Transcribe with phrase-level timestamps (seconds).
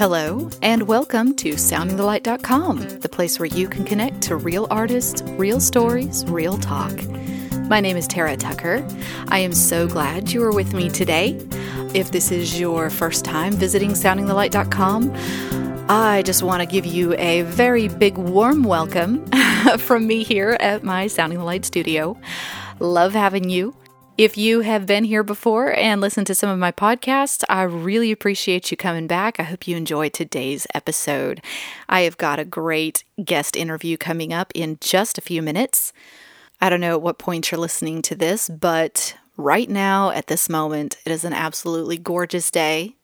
[0.00, 5.60] Hello, and welcome to SoundingTheLight.com, the place where you can connect to real artists, real
[5.60, 6.90] stories, real talk.
[7.68, 8.82] My name is Tara Tucker.
[9.28, 11.38] I am so glad you are with me today.
[11.92, 15.12] If this is your first time visiting SoundingTheLight.com,
[15.90, 19.26] I just want to give you a very big warm welcome
[19.80, 22.16] from me here at my Sounding the Light studio.
[22.78, 23.74] Love having you.
[24.20, 28.12] If you have been here before and listened to some of my podcasts, I really
[28.12, 29.40] appreciate you coming back.
[29.40, 31.40] I hope you enjoyed today's episode.
[31.88, 35.94] I have got a great guest interview coming up in just a few minutes.
[36.60, 40.50] I don't know at what point you're listening to this, but right now, at this
[40.50, 42.96] moment, it is an absolutely gorgeous day.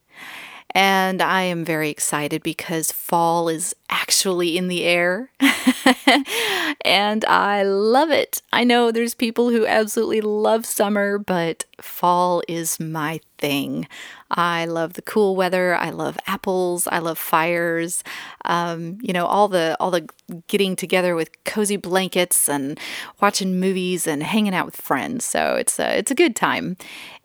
[0.77, 5.31] And I am very excited because fall is actually in the air.
[6.85, 8.43] and I love it.
[8.53, 13.89] I know there's people who absolutely love summer, but fall is my thing.
[14.31, 15.75] I love the cool weather.
[15.75, 16.87] I love apples.
[16.89, 18.05] I love fires.
[18.45, 20.07] Um, you know, all the all the
[20.47, 22.79] getting together with cozy blankets and
[23.23, 25.25] watching movies and hanging out with friends.
[25.25, 26.77] So it's a, it's a good time.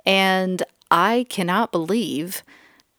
[0.06, 2.44] And I cannot believe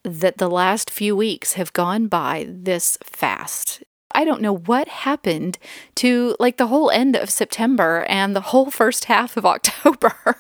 [0.05, 3.83] that the last few weeks have gone by this fast.
[4.15, 5.59] I don't know what happened
[5.97, 10.37] to like the whole end of September and the whole first half of October.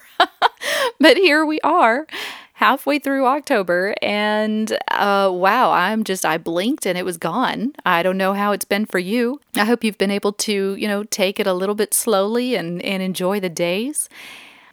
[1.01, 2.07] but here we are
[2.55, 7.73] halfway through October and uh, wow, I'm just I blinked and it was gone.
[7.85, 9.41] I don't know how it's been for you.
[9.57, 12.83] I hope you've been able to, you know, take it a little bit slowly and
[12.83, 14.09] and enjoy the days.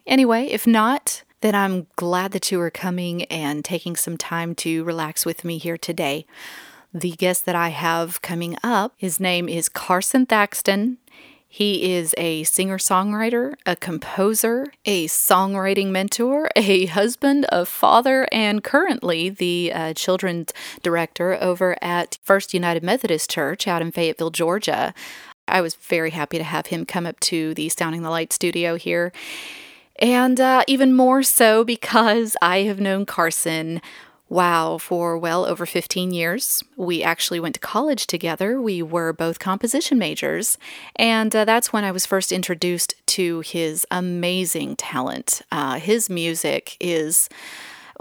[0.06, 4.84] Anyway, if not, then I'm glad that you are coming and taking some time to
[4.84, 6.26] relax with me here today.
[6.94, 10.98] The guest that I have coming up, his name is Carson Thaxton.
[11.52, 18.64] He is a singer songwriter, a composer, a songwriting mentor, a husband, a father, and
[18.64, 20.54] currently the uh, children's
[20.84, 24.94] director over at First United Methodist Church out in Fayetteville, Georgia.
[25.48, 28.76] I was very happy to have him come up to the Sounding the Light studio
[28.76, 29.12] here.
[30.00, 33.82] And uh, even more so because I have known Carson
[34.30, 36.64] Wow, for well over 15 years.
[36.78, 38.62] We actually went to college together.
[38.62, 40.60] We were both composition majors.
[40.96, 45.42] And uh, that's when I was first introduced to his amazing talent.
[45.52, 47.28] Uh, his music is,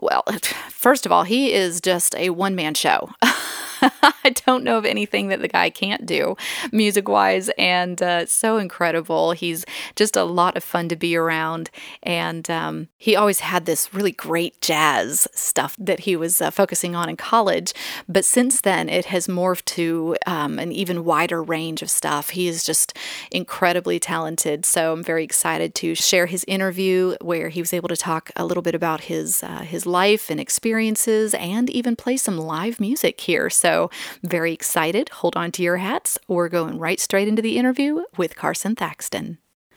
[0.01, 0.23] well,
[0.69, 3.09] first of all, he is just a one man show.
[4.25, 6.37] I don't know of anything that the guy can't do
[6.73, 9.33] music wise, and uh, so incredible.
[9.33, 9.65] He's
[9.97, 11.71] just a lot of fun to be around,
[12.03, 16.95] and um, he always had this really great jazz stuff that he was uh, focusing
[16.95, 17.73] on in college.
[18.09, 22.31] But since then, it has morphed to um, an even wider range of stuff.
[22.31, 22.97] He is just
[23.31, 24.65] incredibly talented.
[24.67, 28.45] So I'm very excited to share his interview where he was able to talk a
[28.45, 33.21] little bit about his uh, his life and experiences, and even play some live music
[33.21, 33.51] here.
[33.51, 33.91] So so,
[34.23, 35.11] very excited.
[35.11, 36.17] Hold on to your hats.
[36.27, 39.37] We're going right straight into the interview with Carson Thaxton.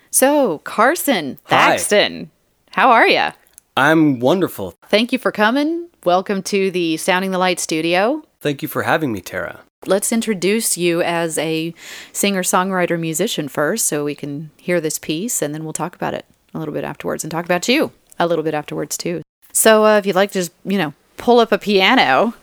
[0.09, 2.31] So, Carson Thaxton,
[2.69, 2.81] Hi.
[2.81, 3.27] how are you?
[3.75, 4.75] I'm wonderful.
[4.87, 5.89] Thank you for coming.
[6.05, 8.23] Welcome to the Sounding the Light studio.
[8.39, 9.59] Thank you for having me, Tara.
[9.85, 11.73] Let's introduce you as a
[12.13, 16.13] singer, songwriter, musician first so we can hear this piece and then we'll talk about
[16.13, 19.21] it a little bit afterwards and talk about you a little bit afterwards too.
[19.51, 22.33] So, uh, if you'd like to just, you know, pull up a piano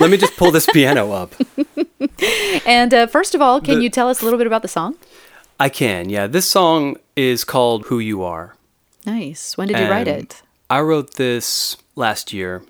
[0.00, 1.34] Let me just pull this piano up.
[2.66, 4.68] and uh, first of all, can the, you tell us a little bit about the
[4.68, 4.96] song?
[5.58, 6.26] I can, yeah.
[6.26, 8.54] This song is called Who You Are.
[9.06, 9.56] Nice.
[9.56, 10.42] When did you write it?
[10.70, 12.62] I wrote this last year.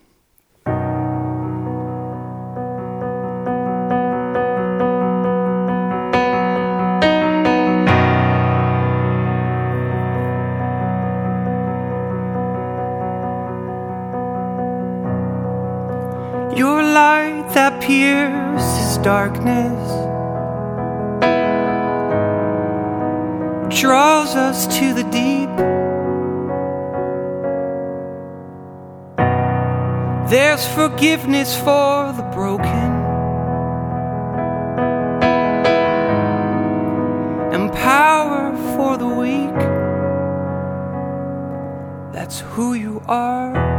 [17.55, 19.79] That pierces darkness
[23.81, 25.49] draws us to the deep.
[30.31, 32.91] There's forgiveness for the broken
[37.55, 39.55] and power for the weak.
[42.13, 43.74] That's who you are.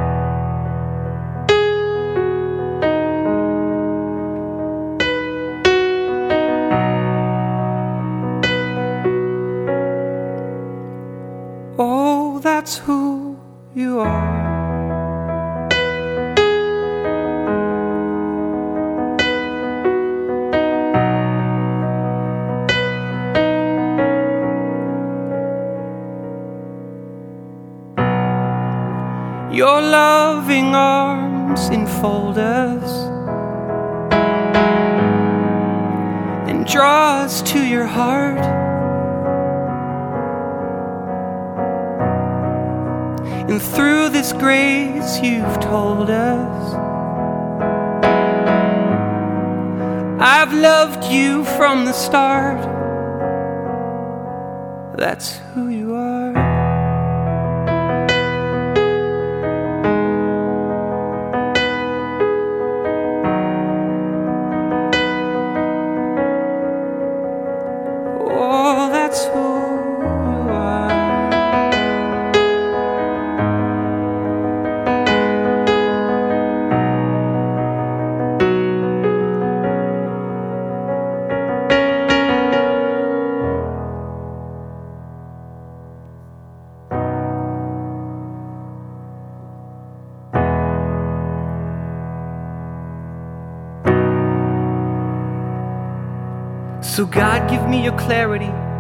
[31.76, 32.90] Enfold us.
[36.48, 38.40] and draws us to your heart.
[43.50, 46.74] And through this grace you've told us,
[50.22, 52.62] I've loved you from the start.
[54.98, 55.75] That's who you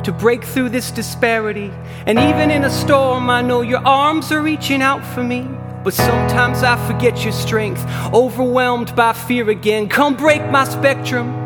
[0.05, 1.71] to break through this disparity.
[2.05, 5.47] And even in a storm, I know your arms are reaching out for me.
[5.83, 9.89] But sometimes I forget your strength, overwhelmed by fear again.
[9.89, 11.43] Come break my spectrum.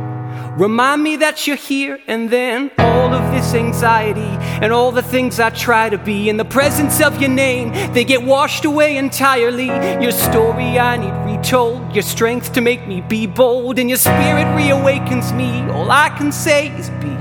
[0.57, 5.39] Remind me that you're here, and then all of this anxiety and all the things
[5.39, 9.67] I try to be in the presence of your name, they get washed away entirely.
[10.03, 14.47] Your story I need retold, your strength to make me be bold, and your spirit
[14.57, 15.61] reawakens me.
[15.71, 17.19] All I can say is, Behold.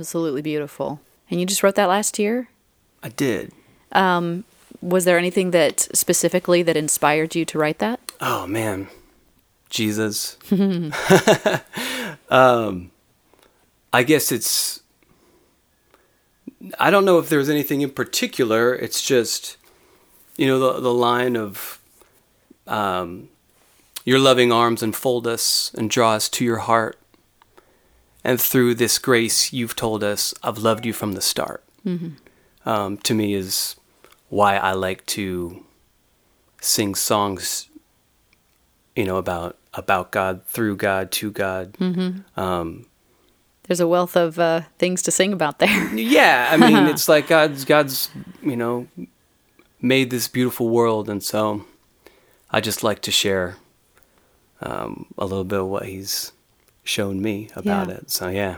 [0.00, 1.00] Absolutely beautiful.
[1.30, 2.48] And you just wrote that last year?
[3.02, 3.52] I did.
[4.82, 8.00] Was there anything that specifically that inspired you to write that?
[8.20, 8.88] Oh man,
[9.68, 10.38] Jesus.
[12.30, 12.90] um,
[13.92, 14.80] I guess it's.
[16.78, 18.74] I don't know if there's anything in particular.
[18.74, 19.56] It's just,
[20.36, 21.80] you know, the the line of,
[22.66, 23.28] um,
[24.04, 26.99] your loving arms enfold us and draw us to your heart.
[28.22, 31.64] And through this grace, you've told us, I've loved you from the start.
[32.66, 33.76] Um, to me, is
[34.28, 35.64] why I like to
[36.60, 37.70] sing songs
[38.94, 41.76] you know about about God through God to God.
[43.64, 45.94] There's a wealth of uh, things to sing about there.
[45.94, 48.10] Yeah, I mean it's like God's God's
[48.42, 48.88] you know
[49.80, 51.64] made this beautiful world, and so
[52.50, 53.56] I just like to share
[54.60, 56.32] um, a little bit of what He's
[56.84, 57.94] shown me about Yeah.
[57.96, 58.10] it.
[58.10, 58.56] So yeah,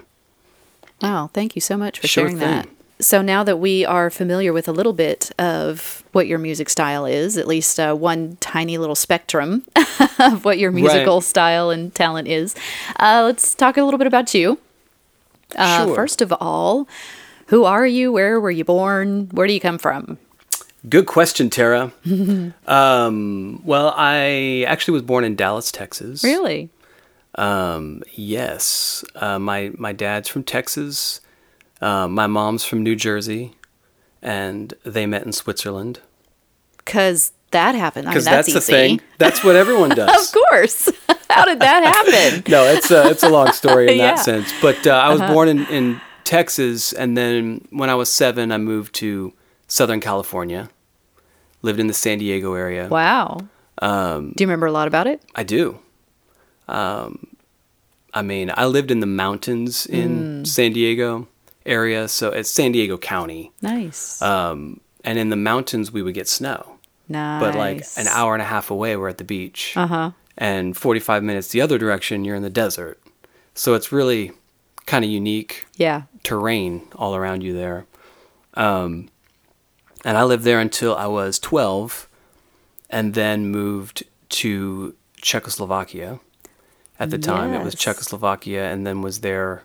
[1.01, 2.69] Wow, thank you so much for Sure sharing that.
[3.01, 7.05] So now that we are familiar with a little bit of what your music style
[7.05, 9.65] is, at least uh, one tiny little spectrum
[10.21, 11.25] of what your musical Right.
[11.25, 12.55] style and talent is,
[13.01, 14.59] uh, let's talk a little bit about you.
[15.57, 15.95] Uh, Sure.
[15.97, 16.87] First of all,
[17.49, 18.13] who are you?
[18.13, 19.29] Where were you born?
[19.33, 20.19] Where do you come from?
[20.89, 21.93] good question, Tara.
[22.67, 26.23] um, well, I actually was born in Dallas, Texas.
[26.25, 26.71] Really?
[27.37, 29.05] Um, yes.
[29.15, 31.21] Uh, my my dad's from Texas.
[31.81, 33.55] Uh, my mom's from New Jersey,
[34.21, 36.01] and they met in Switzerland.
[36.77, 38.07] Because that happened.
[38.07, 39.01] I mean, Because that's, that's, the thing.
[39.19, 40.29] That's what everyone does.
[40.29, 40.89] Of course.
[41.31, 42.45] How did that happen?
[42.51, 44.05] no, it's a it's a long story in Yeah.
[44.05, 44.17] Uh-huh.
[44.17, 44.53] that sense.
[44.61, 48.59] But uh, I was born in, in Texas, and then when I was seven, I
[48.59, 49.33] moved to
[49.67, 50.69] Southern California.
[51.63, 52.89] Lived in the San Diego area.
[52.89, 53.39] wow.
[53.81, 55.23] Um, Do you remember a lot about it?
[55.35, 55.79] I do.
[56.69, 57.29] Um,
[58.15, 59.95] I mean, I lived in the mountains Mm.
[59.95, 61.29] in San Diego
[61.65, 63.53] area, so it's San Diego County.
[63.63, 64.21] Nice.
[64.21, 66.77] Um, and in the mountains, we would get snow.
[67.09, 67.41] nice.
[67.43, 69.75] But like an hour and a half away, we're at the beach.
[69.77, 70.11] Uh huh.
[70.39, 72.99] And 45 minutes the other direction, you're in the desert.
[73.55, 74.33] So it's really
[74.87, 76.03] kind of unique Yeah.
[76.23, 77.87] terrain all around you there.
[78.55, 79.09] Um,
[80.05, 82.09] and I lived there until I was 12
[82.91, 84.05] and then moved
[84.41, 86.19] to Czechoslovakia.
[87.03, 89.65] At the time, it was Czechoslovakia and then was there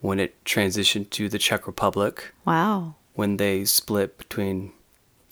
[0.00, 2.94] when it transitioned to the Czech Republic Wow.
[3.14, 4.72] when they split between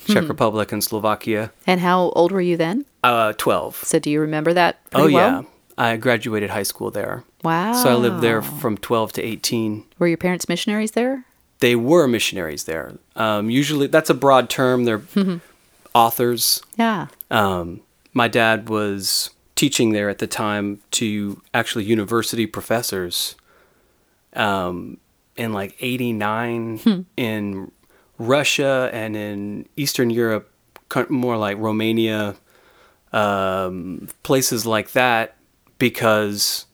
[0.06, 0.12] Hmm.
[0.12, 1.50] Czech Republic and Slovakia.
[1.66, 2.84] And how old were you then?
[3.02, 3.82] Uh, 12.
[3.84, 5.16] So do you remember that Oh, yeah.
[5.16, 5.46] well?
[5.78, 7.24] I graduated high school there.
[7.42, 7.72] Wow.
[7.72, 9.84] So I lived there from 12 to 18.
[9.98, 11.24] Were your parents missionaries there?
[11.60, 12.94] They were missionaries there.
[13.16, 14.84] Um, usually, that's a broad term.
[14.84, 15.02] They're
[15.94, 16.60] authors.
[16.76, 17.06] Yeah.
[17.30, 17.80] Um,
[18.12, 23.36] my dad was teaching there at the time to actually university professors
[24.34, 24.98] um,
[25.36, 27.70] in like 89 in
[28.18, 30.50] Russia and in Eastern Europe,
[31.08, 32.36] more like Romania,
[33.12, 35.36] um, places like that,
[35.78, 36.66] because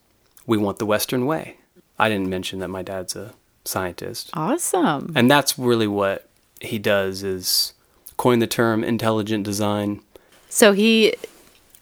[0.47, 1.57] we want the Western way.
[1.99, 3.35] I didn't mention that my dad's a
[3.65, 4.31] scientist.
[4.35, 5.13] Awesome.
[5.15, 6.29] And that's really what
[6.61, 7.75] he does is
[8.17, 10.01] coin the term intelligent design.
[10.49, 11.15] So he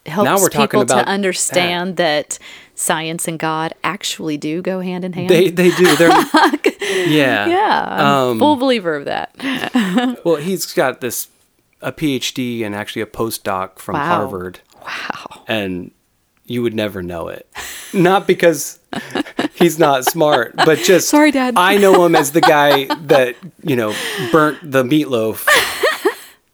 [0.09, 2.37] helps Now we're talking people about to understand that.
[2.75, 5.29] science and God actually do go hand in hand.
[5.29, 5.95] They they do.
[5.97, 6.09] They're
[7.07, 7.45] yeah.
[7.47, 9.35] yeah, I'm Um, full believer of that.
[10.25, 11.27] Well, he's got this
[11.81, 14.05] a PhD and actually a postdoc from Wow.
[14.05, 15.43] Harvard, Wow.
[15.47, 15.91] and
[16.45, 17.47] you would never know it.
[17.93, 18.79] Not because
[19.55, 21.53] he's not smart, but just Sorry, Dad.
[21.57, 23.93] I know him as the guy that you know
[24.31, 25.45] burnt the meatloaf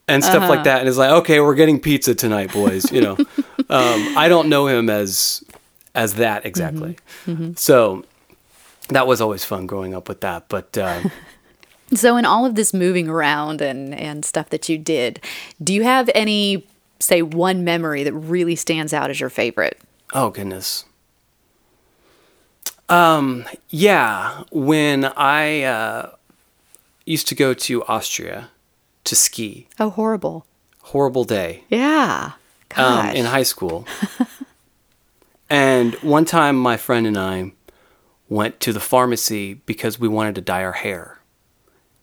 [0.07, 0.49] and stuff Uh-huh.
[0.49, 2.91] like that, and it's like, okay, we're getting pizza tonight, boys.
[2.91, 3.17] You know,
[3.69, 5.43] um, I don't know him as
[5.93, 6.97] as that exactly.
[7.25, 7.53] Mm-hmm.
[7.55, 8.03] So
[8.89, 10.77] that was always fun growing up with that, but.
[10.77, 11.01] Uh,
[11.93, 15.21] So, in all of this moving around and, and stuff that you did,
[15.63, 16.65] do you have any,
[16.99, 19.79] say, one memory that really stands out as your favorite?
[20.11, 20.85] Oh goodness.
[22.89, 26.09] Um yeah, when I uh
[27.05, 28.49] used to go to Austria
[29.05, 29.67] to ski.
[29.79, 30.45] Oh, horrible.
[30.81, 31.63] Horrible day.
[31.69, 32.33] Yeah.
[32.75, 33.87] Um in high school.
[35.49, 37.53] and one time my friend and I
[38.29, 41.19] went to the pharmacy because we wanted to dye our hair.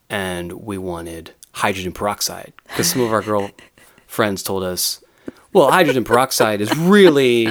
[0.09, 3.51] And we wanted hydrogen peroxide because some of our girl
[4.07, 5.03] friends told us,
[5.53, 7.47] well, hydrogen peroxide is really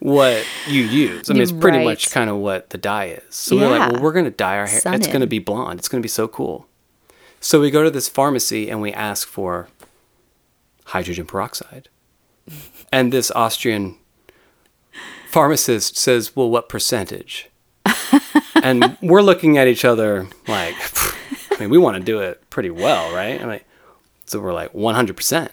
[0.00, 1.30] what you use.
[1.30, 1.84] I mean, it's pretty Right.
[1.84, 3.22] much kind of what the dye is.
[3.34, 4.80] So we're like, well, we're going to dye our hair.
[4.80, 5.78] Sun it's going to be blonde.
[5.78, 6.66] It's going to be so cool.
[7.40, 9.68] So we go to this pharmacy and we ask for
[10.86, 11.88] hydrogen peroxide.
[12.92, 13.96] And this Austrian
[15.30, 17.48] pharmacist says, well, what percentage?
[18.64, 20.74] and we're looking at each other like,
[21.52, 23.40] I mean, we want to do it pretty well, right?
[23.40, 23.64] I'm like,
[24.26, 25.50] so we're like 100%.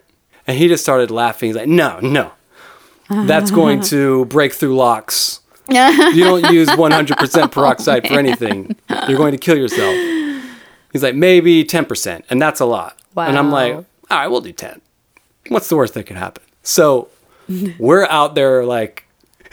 [0.47, 1.49] And he just started laughing.
[1.49, 2.31] He's like, no, no,
[3.07, 5.41] that's going to break through locks.
[6.15, 8.75] You don't use 100% peroxide for anything.
[9.07, 9.93] You're going to kill yourself.
[10.97, 12.23] He's like, maybe 10%.
[12.29, 12.97] And that's a lot.
[13.13, 13.27] Wow.
[13.27, 14.81] And I'm like, all right, we'll do 10.
[15.49, 16.43] What's the worst that could happen?
[16.63, 17.09] So
[17.79, 19.07] we're out there like,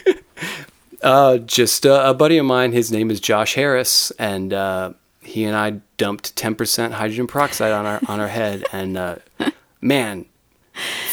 [1.03, 5.45] uh, just uh, a buddy of mine, his name is Josh Harris, and uh, he
[5.45, 9.17] and I dumped 10% hydrogen peroxide on our on our head, and uh,
[9.81, 10.27] man,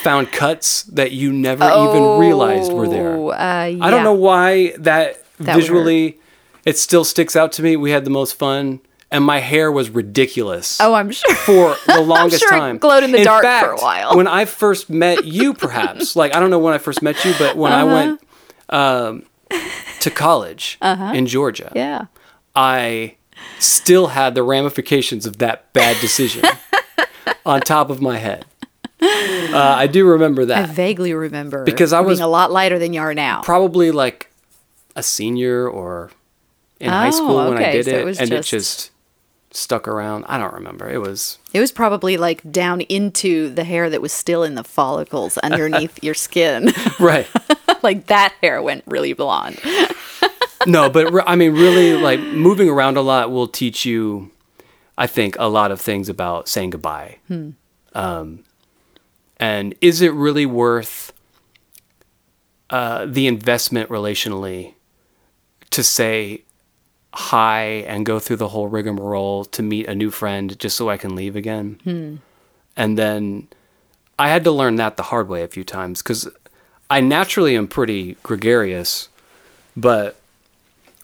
[0.01, 3.15] found cuts that you never even realized were there.
[3.15, 6.19] Oh, uh, I don't know why that, That visually
[6.65, 7.75] it still sticks out to me.
[7.75, 8.81] We had the most fun,
[9.11, 11.35] and my hair was ridiculous Oh, I'm sure.
[11.35, 12.77] for the longest sure it time.
[12.77, 14.15] glowed in the dark for a fact, while.
[14.15, 17.33] When I first met you, perhaps like I don't know when I first met you,
[17.37, 18.21] but when I went
[18.69, 19.23] um,
[19.99, 21.73] to college in Georgia, Uh-huh.
[21.75, 22.05] Yeah.
[22.55, 23.15] I
[23.59, 26.43] still had the ramifications of that bad decision
[27.45, 28.45] on top of my head.
[29.01, 30.69] Uh, I do remember that.
[30.69, 33.41] I vaguely remember Because I being was- a lot lighter than you are now.
[33.41, 34.29] Probably like
[34.95, 36.11] a senior or
[36.79, 38.90] in high Oh, school when I did so it, it was and just- it just
[39.51, 40.25] stuck around.
[40.27, 40.89] I don't remember.
[40.89, 44.63] It was It was probably like down into the hair that was still in the
[44.63, 46.71] follicles underneath your skin.
[46.99, 47.27] right.
[47.83, 49.59] like that hair went really blonde.
[50.65, 54.31] no, but re- I mean, really, like moving around a lot will teach you,
[54.97, 57.17] I think, a lot of things about saying goodbye.
[57.27, 57.51] Hmm.
[57.93, 58.43] Um,
[59.37, 61.11] and is it really worth
[62.69, 64.75] uh, the investment relationally
[65.71, 66.43] to say
[67.13, 70.97] hi and go through the whole rigmarole to meet a new friend just so I
[70.97, 71.79] can leave again?
[71.83, 72.15] Hmm.
[72.77, 73.47] And then
[74.17, 76.27] I had to learn that the hard way a few times because
[76.89, 79.09] I naturally am pretty gregarious,
[79.75, 80.17] but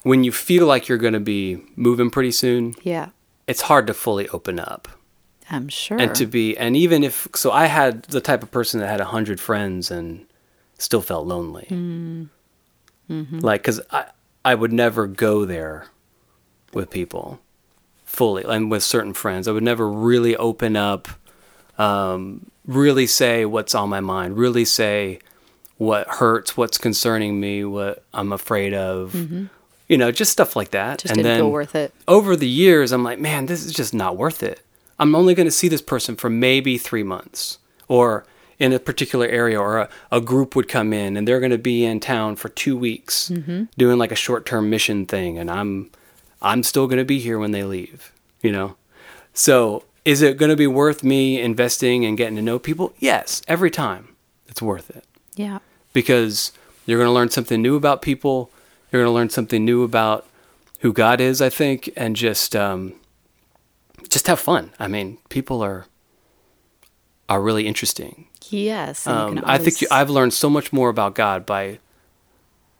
[0.04, 3.10] when you feel like you're going to be moving pretty soon, Yeah.
[3.46, 4.88] it's hard to fully open up
[5.50, 6.00] I'm sure.
[6.00, 9.00] and to be and even if so i had the type of person that had
[9.00, 10.26] a 100 friends and
[10.78, 12.24] still felt lonely hmm.
[13.10, 13.40] mm-hmm.
[13.40, 14.06] like because I,
[14.44, 15.88] I would never go there
[16.74, 17.40] with people
[18.06, 21.08] fully and with certain friends i would never really open up
[21.78, 25.20] um, really say what's on my mind really say
[25.78, 29.14] what hurts what's concerning me what i'm afraid of
[29.88, 31.94] you know just stuff like that Just didn't feel worth it.
[32.08, 34.60] over the years, I'm like, man, this is just not worth it.
[35.00, 38.26] I'm only going to see this person for maybe three months or
[38.60, 41.58] in a particular area, or a, a group would come in and they're going to
[41.60, 43.32] be in town for two weeks
[43.78, 45.38] doing like a short term mission thing.
[45.38, 45.90] And I'm,
[46.42, 48.76] I'm still going to be here when they leave, you know?
[49.34, 52.94] So is it going to be worth me investing and getting to know people?
[53.00, 54.16] Yes, every time
[54.48, 55.04] it's worth it
[55.36, 55.60] yeah.
[55.94, 56.52] because
[56.88, 58.50] You're going to learn something new about people.
[58.92, 60.26] You're going to learn something new about
[60.80, 62.94] who God is, I think, and just um,
[64.10, 64.72] just have fun.
[64.80, 65.86] I mean, people are
[67.28, 68.28] are really interesting.
[68.50, 69.06] Yes.
[69.06, 71.80] Um, can I think you, I've learned so much more about God by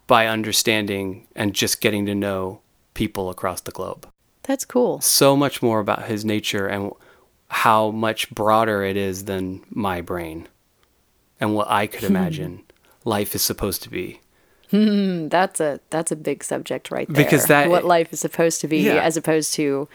[0.08, 2.62] by understanding and just getting to know
[2.98, 4.08] people across the globe.
[4.44, 5.00] that's cool.
[5.02, 6.92] So much more about His nature and
[7.50, 10.48] how much broader it is than my brain
[11.40, 12.64] and what I could imagine
[13.06, 14.20] life is supposed to be.
[14.74, 17.24] Mm, That's a that's a big subject right there.
[17.24, 18.96] Because that- what life is supposed to be, Yeah.
[19.08, 19.88] as opposed to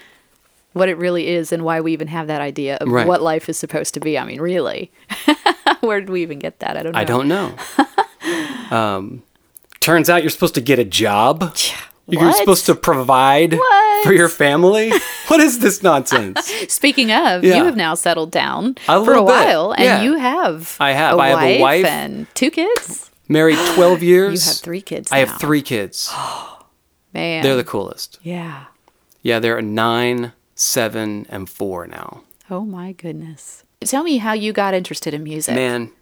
[0.73, 3.07] what it really is, and why we even have that idea of Right.
[3.07, 4.17] what life is supposed to be.
[4.19, 4.91] I mean, really,
[5.81, 6.77] where did we even get that?
[6.79, 6.99] I don't know.
[7.01, 7.53] I don't know.
[8.79, 9.23] um,
[9.81, 11.55] turns out you're supposed to get a job.
[12.09, 12.37] You're What?
[12.37, 14.05] supposed to provide What?
[14.05, 14.91] for your family.
[15.29, 16.45] what is this nonsense?
[16.69, 17.57] Speaking of, Yeah.
[17.59, 20.03] you have now settled down A for a bit, while, and yeah.
[20.03, 21.17] you have I have.
[21.19, 21.85] A I have a wife.
[21.87, 23.11] and two kids.
[23.29, 24.45] Married 12 years.
[24.45, 25.13] You have three kids.
[25.13, 25.27] I now.
[25.31, 26.13] have three kids.
[27.15, 28.19] Man, They're the coolest.
[28.23, 28.65] yeah.
[29.25, 32.23] Yeah, they're nine, seven, and four now.
[32.51, 33.63] Oh my goodness.
[33.85, 35.55] Tell me how you got interested in music.
[35.55, 35.93] Man,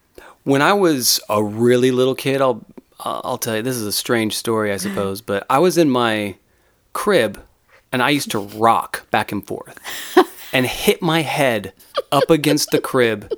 [0.45, 2.65] when I was a really little kid, I'll
[3.05, 6.37] I'll tell you this is a strange story, I suppose, but I was in my
[6.93, 7.41] crib
[7.93, 9.79] and I used to rock back and forth
[10.53, 11.73] and hit my head
[12.13, 13.33] up against the crib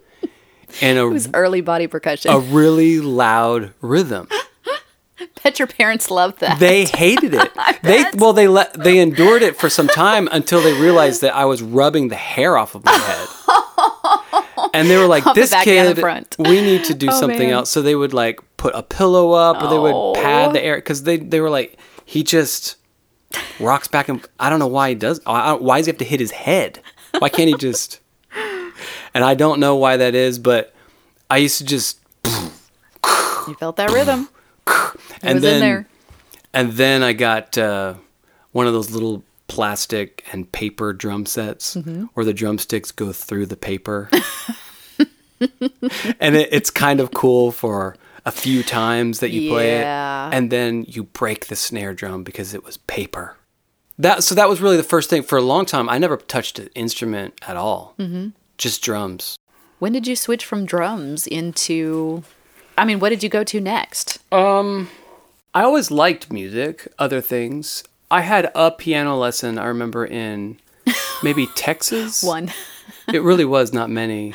[0.80, 2.30] in a it was Early body percussion.
[2.32, 4.28] a really loud rhythm.
[5.44, 6.58] Bet your parents loved that.
[6.60, 7.50] They hated it.
[7.82, 11.44] They well they let they endured it for some time until they realized that I
[11.46, 13.28] was rubbing the hair off of my head.
[14.74, 17.50] And they were like, "This kid, front." we need to do Oh, something man.
[17.50, 20.12] else." So they would like put a pillow up, or they would Oh.
[20.14, 22.76] pad the air because they they were like, "He just
[23.58, 25.20] rocks back and I don't know why he does.
[25.26, 26.78] I don't- Why does he have to hit his head?
[27.18, 27.98] Why can't he just?"
[29.14, 30.72] And I don't know why that is, but
[31.28, 31.98] I used to just
[33.48, 34.28] you felt that rhythm.
[35.22, 35.86] And then
[36.54, 37.94] and then I got uh,
[38.52, 42.04] one of those little plastic and paper drum sets Mm-hmm.
[42.14, 44.08] where the drumsticks go through the paper,
[46.20, 50.50] and it, it's kind of cool for a few times that you play it, and
[50.50, 53.36] then you break the snare drum because it was paper.
[53.98, 55.88] That so that was really the first thing for a long time.
[55.88, 58.30] I never touched an instrument at all, mm-hmm.
[58.58, 59.36] just drums.
[59.78, 62.22] When did you switch from drums into?
[62.78, 64.18] I mean, what did you go to next?
[64.32, 64.88] Um,
[65.54, 67.84] I always liked music, other things.
[68.10, 70.58] I had a piano lesson, I remember in
[71.22, 72.22] maybe Texas.
[72.22, 72.50] One.
[73.12, 74.32] It really was not many.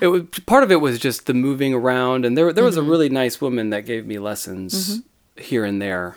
[0.00, 2.82] It was part of it was just the moving around and there there was a
[2.82, 5.00] really nice woman that gave me lessons
[5.36, 6.16] here and there.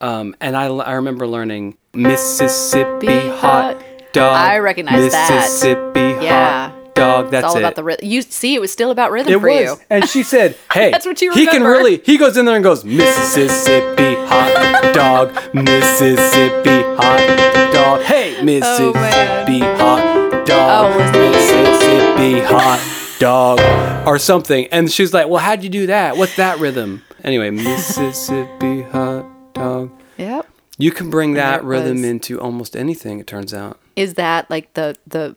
[0.00, 3.82] Um, and I, I remember learning Mississippi Be hot
[4.12, 4.34] dog.
[4.36, 5.30] I recognize that.
[5.30, 6.70] Mississippi Yeah.
[6.70, 7.30] hot dog.
[7.30, 7.60] That's It's all it.
[7.60, 8.06] about the rhythm.
[8.08, 9.60] You see, it was still about rhythm It for was.
[9.60, 9.76] you.
[9.90, 11.98] And she said, "Hey, That's what you He can really.
[12.04, 18.02] He goes in there and goes Mississippi hot dog, Mississippi hot dog.
[18.02, 21.30] Hey, Mississippi hot dog, Oh.
[21.30, 22.80] Mississippi hot
[23.18, 23.60] dog,
[24.06, 26.16] or something." And she's like, "Well, how'd you do that?
[26.16, 29.24] What's that rhythm?" Anyway, Mississippi hot
[29.54, 29.90] dog.
[30.18, 30.46] Yep.
[30.78, 32.04] You can bring there that rhythm was.
[32.04, 33.20] into almost anything.
[33.20, 35.36] It turns out Is that like the the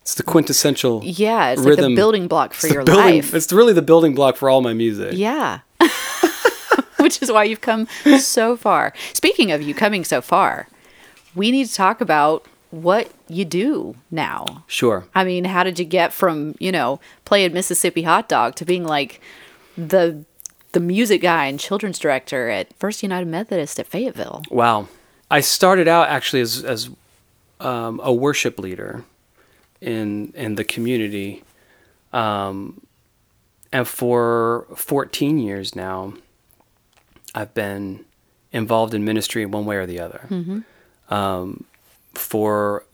[0.00, 1.02] it's the quintessential.
[1.04, 1.50] yeah?
[1.50, 3.34] It's like the building block for It's your building- life.
[3.34, 5.12] It's really the building block for all my music.
[5.14, 5.58] Yeah.
[6.98, 7.86] Which is why you've come
[8.18, 8.92] so far.
[9.12, 10.66] Speaking of you coming so far,
[11.34, 14.64] we need to talk about what you do now.
[14.66, 15.06] Sure.
[15.14, 18.84] I mean, how did you get from, you know, playing Mississippi Hot Dog to being
[18.84, 19.20] like
[19.76, 20.24] the
[20.72, 24.42] the music guy and children's director at First United Methodist at Fayetteville?
[24.50, 24.88] Wow.
[25.30, 26.90] I started out actually as as
[27.60, 29.04] um, a worship leader
[29.80, 31.42] in in the community,
[32.12, 32.80] um,
[33.72, 36.14] and for 14 years now,
[37.34, 38.04] I've been
[38.52, 40.62] involved in ministry in one way or the other.
[41.10, 41.64] Um,
[42.18, 42.84] for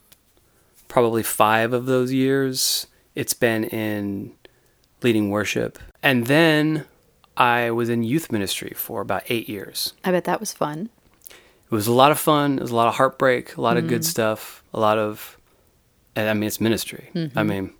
[0.87, 4.33] probably five of those years, it's been in
[5.01, 6.85] leading worship, and then
[7.37, 10.89] I was in youth ministry for about eight years I bet that was fun.
[11.29, 12.57] it was a lot of fun.
[12.57, 14.09] It was a lot of heartbreak, a lot of good mm-hmm.
[14.09, 15.37] stuff, a lot of,
[16.15, 17.09] I mean, it's ministry.
[17.13, 17.47] I mm-hmm.
[17.47, 17.73] mean,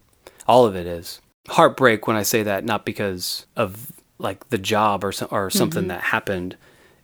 [0.48, 5.04] all of it is heartbreak when I say that, not because of like the job
[5.04, 5.90] or so, or something mm-hmm.
[5.90, 6.58] that happened.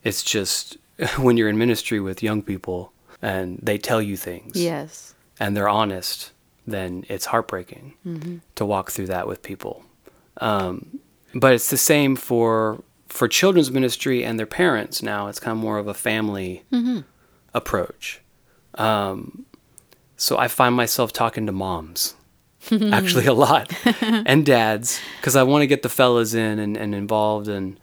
[0.03, 0.77] It's just
[1.17, 5.13] when you're in ministry with young people and they tell you things Yes.
[5.39, 6.31] and they're honest,
[6.67, 9.83] then it's heartbreaking to walk through that with people.
[10.37, 10.99] Um,
[11.35, 15.01] but it's the same for for children's ministry and their parents.
[15.03, 16.63] Now it's kind of more of a family
[17.53, 18.21] approach.
[18.75, 19.45] Um,
[20.15, 22.15] so I find myself talking to moms,
[22.71, 26.95] actually a lot, and dads, because I want to get the fellas in and, and
[26.95, 27.77] involved and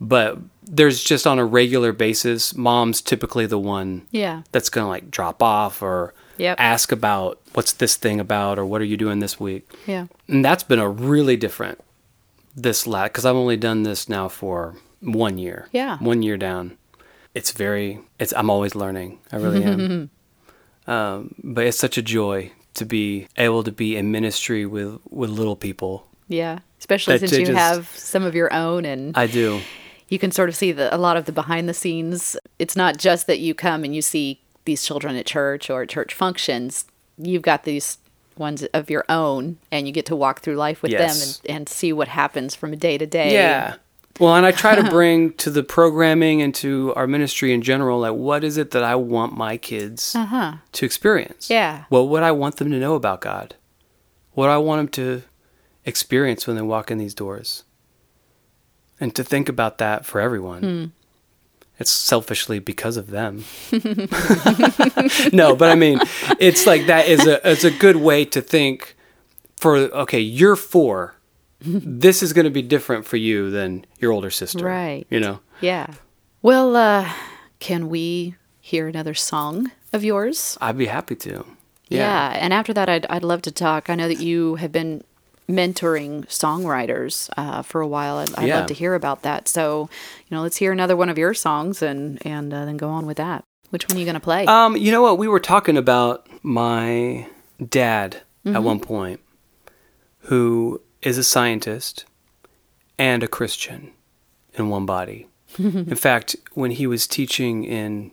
[0.00, 4.42] But there's just on a regular basis, mom's typically the one Yeah.
[4.52, 6.56] that's going to like drop off or Yep.
[6.60, 9.68] ask about what's this thing about or what are you doing this week.
[9.88, 10.06] Yeah.
[10.28, 11.80] And that's been a really different
[12.54, 15.68] this last because I've only done this now for one year.
[15.72, 15.98] Yeah.
[15.98, 16.76] one year down.
[17.34, 18.00] It's very.
[18.18, 18.32] It's.
[18.36, 19.18] I'm always learning.
[19.32, 20.10] I really am.
[20.86, 25.30] um, but it's such a joy to be able to be in ministry with with
[25.30, 26.06] little people.
[26.28, 26.60] Yeah.
[26.78, 29.60] Especially That since you have some of your own and I do.
[30.08, 32.36] You can sort of see the, a lot of the behind the scenes.
[32.58, 35.88] It's not just that you come and you see these children at church or at
[35.88, 36.84] church functions.
[37.16, 37.98] You've got these
[38.36, 41.18] ones of your own and you get to walk through life with Yes.
[41.18, 43.32] them and, and see what happens from a day to day.
[43.34, 43.74] Yeah.
[44.20, 48.00] Well, and I try to bring to the programming and to our ministry in general,
[48.00, 50.54] like what is it that I want my kids Uh-huh.
[50.72, 51.48] to experience?
[51.48, 51.84] Yeah.
[51.88, 53.54] Well, what would I want them to know about God?
[54.32, 54.88] What I want them
[55.20, 55.22] to
[55.84, 57.62] experience when they walk in these doors?
[59.00, 60.62] And to think about that for everyone.
[60.62, 60.84] Hmm.
[61.78, 63.44] It's selfishly because of them.
[65.32, 66.00] no, but I mean,
[66.40, 68.96] it's like that is a it's a good way to think
[69.56, 71.14] for okay, you're 4.
[71.60, 74.64] this is going to be different for you than your older sister.
[74.64, 75.06] Right.
[75.10, 75.40] You know.
[75.60, 75.94] Yeah.
[76.42, 77.12] Well, uh,
[77.58, 80.56] can we hear another song of yours?
[80.60, 81.44] I'd be happy to.
[81.88, 82.36] Yeah.
[82.38, 83.90] And after that, I'd, I'd love to talk.
[83.90, 85.02] I know that you have been
[85.48, 88.18] mentoring songwriters uh, for a while.
[88.18, 88.58] I'd, I'd Yeah.
[88.58, 89.48] love to hear about that.
[89.48, 89.88] So,
[90.28, 93.06] you know, let's hear another one of your songs and, and uh, then go on
[93.06, 93.44] with that.
[93.70, 94.46] Which one are you going to play?
[94.46, 95.18] Um, you know what?
[95.18, 97.26] We were talking about my
[97.66, 99.20] dad at one point,
[100.20, 102.06] who is a scientist
[102.98, 103.92] and a Christian
[104.54, 105.28] in one body.
[105.58, 108.10] in fact, when he was teaching in,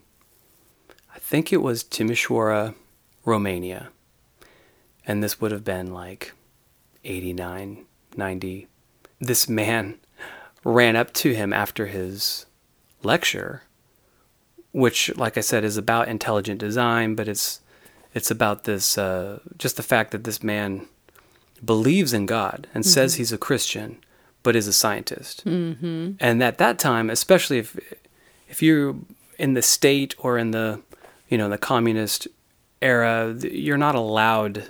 [1.13, 2.76] I think it was Timișoara,
[3.24, 3.89] Romania,
[5.08, 6.34] and this would have been like
[7.06, 7.86] 89,
[8.18, 8.68] 90,
[9.20, 10.00] this man
[10.63, 12.46] ran up to him after his
[13.04, 13.62] lecture
[14.72, 17.62] which like i said is about intelligent design but it's
[18.13, 20.88] it's about this uh, just the fact that this man
[21.63, 23.98] believes in god and says he's a christian
[24.44, 25.44] but is a scientist.
[25.46, 26.13] Mm-hmm.
[26.20, 27.80] and at that time especially if
[28.50, 28.96] if you're
[29.38, 30.82] in the state or in the
[31.30, 32.28] you know the communist
[32.82, 34.65] era you're not allowed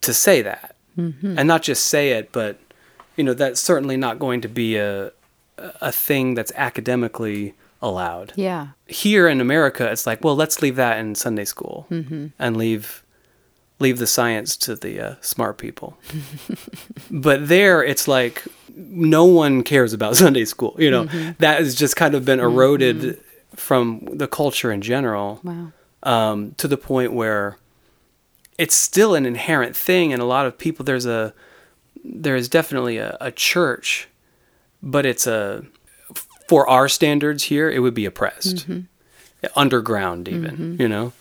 [0.00, 2.58] to say that and not just say it but
[3.16, 5.12] you know that's certainly not going to be a
[5.80, 8.68] a thing that's academically allowed yeah.
[8.86, 13.04] here in America, it's like, well, let's leave that in Sunday school and leave
[13.78, 15.98] leave the science to the uh, smart people.
[17.10, 18.44] but there, it's like
[18.76, 20.76] no one cares about Sunday school.
[20.78, 21.04] You know,
[21.38, 23.20] that has just kind of been eroded
[23.56, 25.72] from the culture in general Wow.
[26.04, 27.58] um, to the point where
[28.58, 31.34] it's still an inherent thing, and a lot of people there's a
[32.04, 34.08] there is definitely a, a church,
[34.82, 35.64] but it's a
[36.48, 38.80] for our standards here, it would be oppressed, mm-hmm.
[39.56, 40.82] underground even, mm-hmm.
[40.82, 41.12] you know.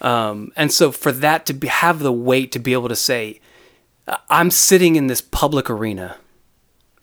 [0.00, 3.40] Um, and so for that to be, have the weight to be able to say,
[4.30, 6.16] I'm sitting in this public arena,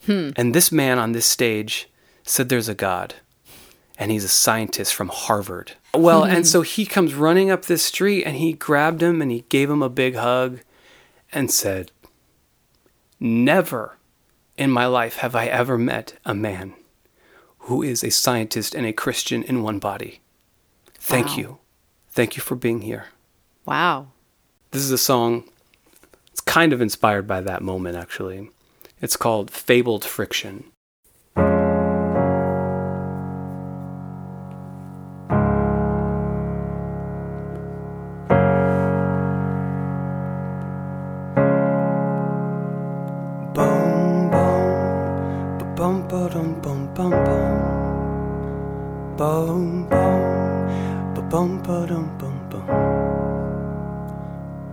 [0.04, 0.30] hmm.
[0.34, 1.88] and this man on this stage
[2.24, 3.14] said there's a God,
[3.98, 5.72] and he's a scientist from Harvard.
[5.94, 6.44] Well, and hmm.
[6.44, 9.82] so he comes running up this street, and he grabbed him and he gave him
[9.82, 10.60] a big hug,
[11.32, 11.92] and said,
[13.18, 13.96] "Never
[14.56, 16.74] in my life have I ever met a man
[17.66, 20.20] who is a scientist and a Christian in one body.
[20.94, 21.36] Thank Wow.
[21.36, 21.58] you.
[22.10, 23.06] Thank you for being here.
[23.64, 24.08] Wow.
[24.70, 25.44] This is a song,
[26.30, 28.50] it's kind of inspired by that moment, actually.
[29.00, 30.70] It's called Fabled Friction.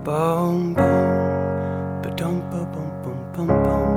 [0.04, 3.88] Bum bum, ba-dum ba-bum bum bum bum.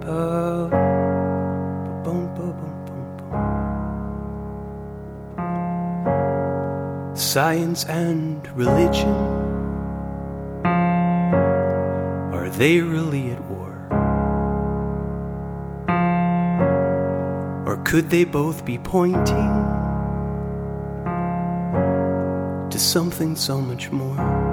[0.00, 0.68] Ba-
[1.84, 3.44] ba-bum ba-bum bum bum.
[7.14, 9.12] Science and religion
[12.32, 13.76] are they really at war?
[17.66, 19.52] Or could they both be pointing
[22.70, 24.45] to something so much more?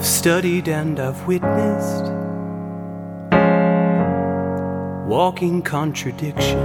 [0.00, 2.06] I've studied and I've witnessed
[5.06, 6.58] walking contradiction.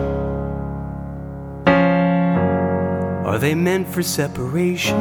[3.27, 4.95] Are they meant for separation?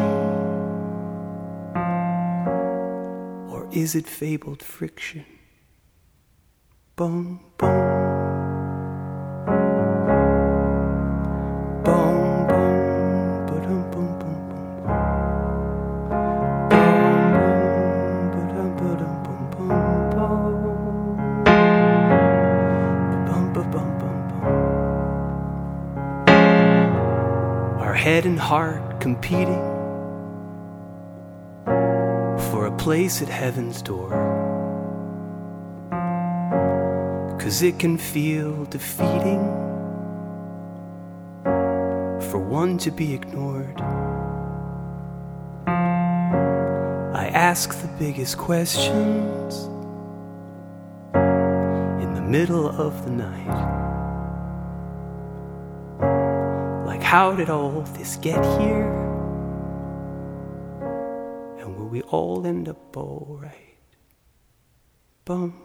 [3.53, 5.25] Or is it fabled friction?
[6.97, 7.74] boom, boom.
[28.55, 29.65] Heart competing
[32.51, 34.11] for a place at heaven's door.
[37.41, 39.43] Cause it can feel defeating
[42.29, 43.81] for one to be ignored.
[47.23, 49.65] I ask the biggest questions
[52.05, 53.84] in the middle of the night.
[57.15, 58.91] How did all this get here?
[61.61, 63.79] And will we all end up alright?
[65.25, 65.64] Bum.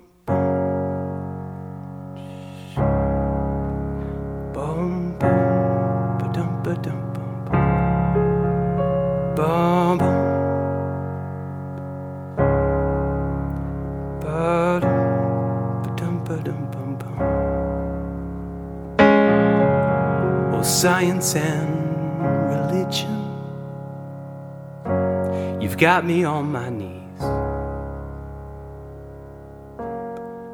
[25.99, 27.21] Got me on my knees.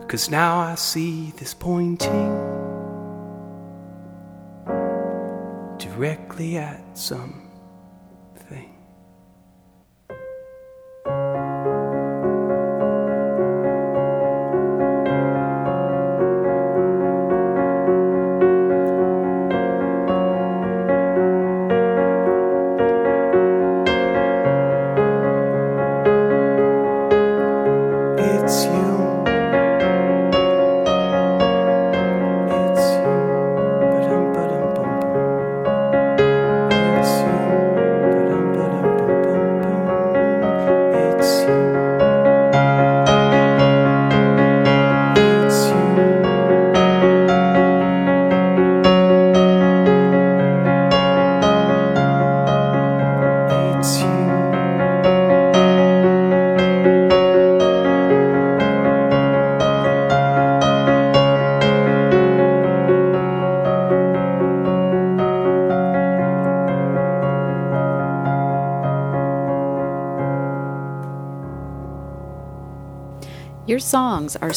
[0.09, 2.33] Cause now I see this pointing
[5.77, 7.44] directly at something.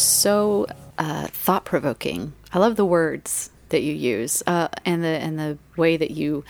[0.00, 0.66] So
[0.98, 2.32] uh, thought provoking.
[2.52, 6.44] I love the words that you use uh, and the and the way that you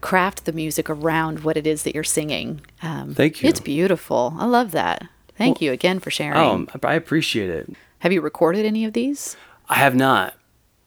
[0.00, 2.60] craft the music around what it is that you're singing.
[2.82, 3.48] Um, Thank you.
[3.48, 4.34] It's beautiful.
[4.38, 5.08] I love that.
[5.36, 6.38] Thank you again for sharing.
[6.38, 7.70] Oh, I appreciate it.
[7.98, 9.36] Have you recorded any of these?
[9.68, 10.34] I have not.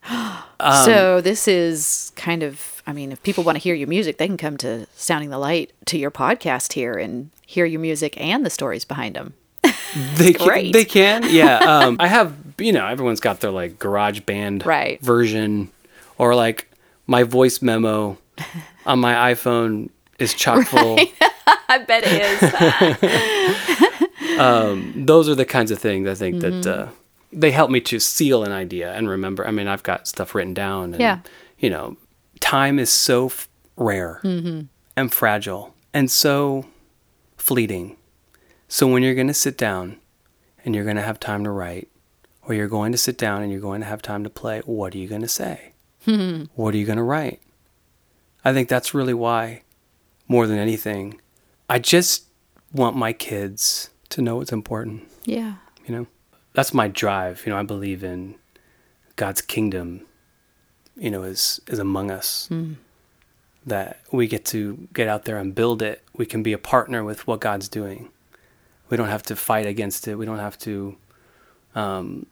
[0.84, 2.82] so this is kind of.
[2.86, 5.38] I mean, if people want to hear your music, they can come to Sounding the
[5.38, 9.34] Light to your podcast here and hear your music and the stories behind them.
[10.16, 10.64] They great.
[10.64, 11.58] can, they can, yeah.
[11.86, 15.00] Um, I have, you know, everyone's got their like garage band Right.
[15.00, 15.70] version,
[16.18, 16.70] or like
[17.06, 18.18] my voice memo
[18.86, 20.98] on my iPhone is chock full.
[21.68, 22.40] I bet it is.
[25.06, 26.62] Those are the kinds of things I think Mm-hmm.
[26.62, 26.88] that uh,
[27.32, 29.46] they help me to seal an idea and remember.
[29.46, 31.18] I mean, I've got stuff written down, and Yeah.
[31.58, 31.96] you know,
[32.40, 34.62] time is so f- rare Mm-hmm.
[34.96, 36.66] and fragile and so
[37.36, 37.96] fleeting.
[38.72, 39.96] So when you're going to sit down
[40.64, 41.88] and you're going to have time to write,
[42.42, 44.94] or you're going to sit down and you're going to have time to play, what
[44.94, 45.72] are you going to say?
[46.54, 47.42] what are you going to write?
[48.44, 49.62] I think that's really why,
[50.28, 51.20] more than anything,
[51.68, 52.26] I just
[52.72, 55.08] want my kids to know what's important.
[55.24, 55.56] yeah.
[55.84, 56.06] You know,
[56.52, 57.42] that's my drive.
[57.44, 58.36] You know, I believe in
[59.16, 60.06] God's kingdom.
[60.96, 62.46] You know, is is among us.
[62.46, 62.74] Hmm.
[63.66, 66.04] That we get to get out there and build it.
[66.14, 68.10] We can be a partner with what God's doing.
[68.90, 70.16] We don't have to fight against it.
[70.16, 70.96] We don't have to
[71.74, 72.26] um,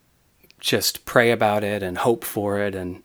[0.61, 3.05] just pray about it and hope for it and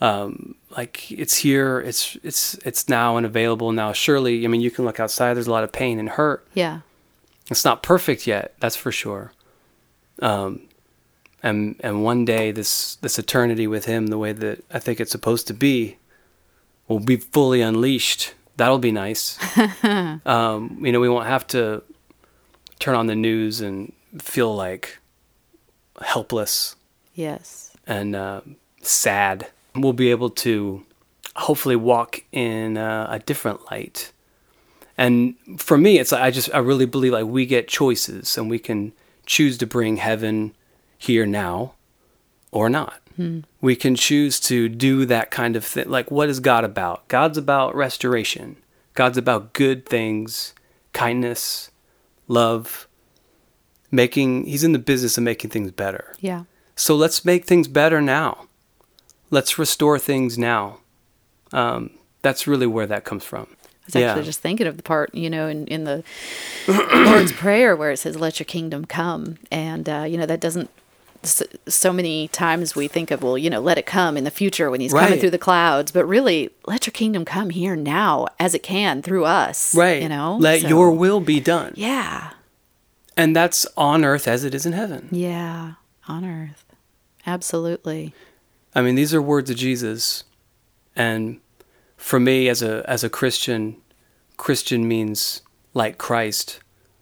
[0.00, 1.80] um, like it's here.
[1.80, 3.92] It's it's it's now and available now.
[3.92, 5.34] Surely, I mean, you can look outside.
[5.34, 6.44] There's a lot of pain and hurt.
[6.54, 6.80] Yeah.
[7.50, 9.32] It's not perfect yet, that's for sure.
[10.20, 10.62] Um,
[11.40, 15.12] and and one day this this eternity with him, the way that I think it's
[15.12, 15.98] supposed to be,
[16.88, 18.34] will be fully unleashed.
[18.56, 19.38] That'll be nice.
[20.24, 21.84] um, you know, we won't have to
[22.82, 24.98] turn on the news and feel like
[26.00, 26.74] helpless
[27.14, 27.70] Yes.
[27.86, 28.40] and uh,
[28.82, 29.46] sad.
[29.76, 30.84] We'll be able to
[31.36, 34.12] hopefully walk in uh, a different light.
[34.98, 38.50] And for me, it's like I just I really believe like we get choices and
[38.50, 38.92] we can
[39.26, 40.54] choose to bring heaven
[40.98, 41.74] here now,
[42.50, 42.94] or not.
[43.60, 45.88] We can choose to do that kind of thing.
[45.88, 47.06] Like, what is God about?
[47.08, 48.56] God's about restoration,
[48.94, 50.54] God's about good things,
[50.92, 51.70] kindness,
[52.28, 52.88] love,
[53.90, 56.14] making, He's in the business of making things better.
[56.20, 56.44] Yeah.
[56.76, 58.46] So let's make things better now.
[59.30, 60.78] Let's restore things now.
[61.52, 61.90] Um,
[62.22, 63.48] that's really where that comes from.
[63.82, 66.04] I was actually just thinking of the part, you know, in, in the
[66.68, 69.38] Lord's Prayer where it says, let your kingdom come.
[69.50, 70.70] And, uh, you know, that doesn't,
[71.24, 74.70] so, many times we think of, well, you know, let it come in the future
[74.70, 75.92] when he's coming through the clouds.
[75.92, 79.74] But really, let your kingdom come here now as it can through us.
[79.74, 80.02] right.
[80.02, 80.36] You know?
[80.40, 81.72] let So- your will be done.
[81.76, 82.30] Yeah.
[83.16, 85.08] And that's on earth as it is in heaven.
[85.12, 85.74] Yeah.
[86.08, 86.64] On earth.
[87.26, 88.14] Absolutely.
[88.74, 90.24] I mean, these are words of Jesus,
[90.96, 91.40] and
[91.96, 93.76] for me as a as a Christian,
[94.38, 95.42] Christian means
[95.74, 96.60] like Christ.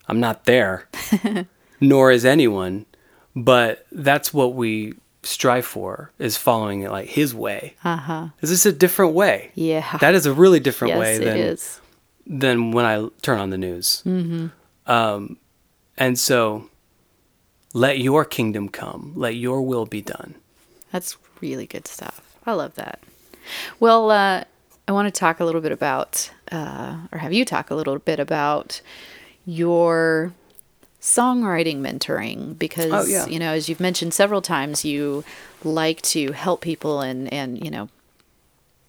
[0.09, 0.89] I'm not there,
[1.81, 2.87] nor is anyone,
[3.35, 7.75] but that's what we strive for is following it like His way.
[7.85, 8.29] Uh huh.
[8.41, 9.51] Is this a different way?
[9.55, 9.99] Yeah.
[9.99, 11.81] That is a really different yes, way than is.
[12.27, 14.03] than when I turn on the news.
[14.07, 14.49] Mm-hmm.
[14.91, 15.37] Um,
[15.97, 16.69] and so,
[17.75, 19.13] let your kingdom come.
[19.15, 20.35] Let your will be done.
[20.91, 22.21] That's really good stuff.
[22.47, 23.01] I love that.
[23.79, 24.45] Well, uh,
[24.89, 27.99] I want to talk a little bit about, uh, or have you talk a little
[27.99, 28.81] bit about
[29.47, 30.33] your
[31.01, 33.27] songwriting mentoring because Oh, yeah.
[33.27, 35.25] you know as you've mentioned several times you
[35.65, 37.89] like to help people and and you know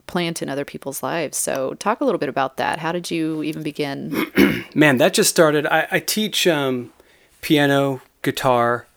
[0.08, 3.43] plant in other people's lives so talk a little bit about that how did you
[3.43, 4.26] even begin
[4.76, 5.65] Man, that just started.
[5.67, 6.93] I, I teach um,
[7.41, 8.88] piano, guitar,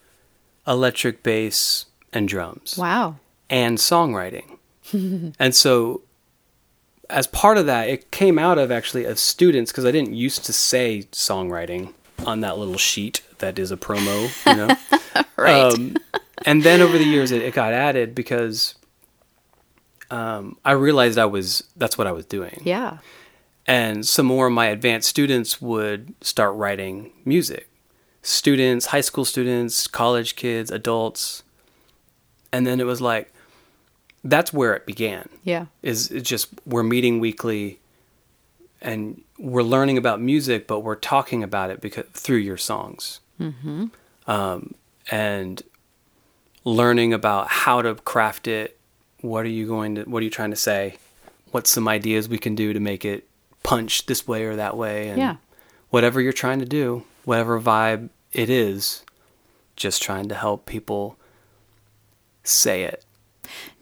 [0.65, 3.15] electric bass, and drums, wow
[3.49, 4.57] and songwriting.
[4.93, 6.01] and so,
[7.09, 10.45] as part of that, it came out of actually of students because I didn't used
[10.45, 11.93] to say songwriting
[12.25, 15.23] on that little sheet that is a promo, you know.
[15.37, 15.73] right.
[15.73, 15.97] Um,
[16.45, 18.75] and then over the years, it, it got added because
[20.11, 22.61] um, I realized I was that's what I was doing.
[22.63, 22.99] Yeah.
[23.67, 27.69] And some more of my advanced students would start writing music.
[28.21, 31.43] Students high school students college kids adults.
[32.51, 33.33] And then it was like
[34.23, 35.29] that's where it began.
[35.43, 35.65] Yeah.
[35.81, 37.79] Is it's just we're meeting weekly
[38.81, 43.19] and we're learning about music but we're talking about it because through your songs.
[43.39, 43.87] Mm-hmm.
[44.27, 44.73] um,
[45.11, 45.61] and
[46.63, 48.79] learning about how to craft it
[49.21, 50.95] what are you going to what are you trying to say?
[51.51, 53.27] What's some ideas we can do to make it
[53.63, 55.09] punch this way or that way?
[55.09, 55.35] And Yeah.
[55.89, 59.03] whatever you're trying to do whatever vibe it is
[59.75, 61.17] just trying to help people
[62.43, 63.03] say it.